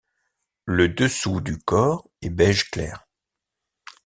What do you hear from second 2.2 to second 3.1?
est beige clair.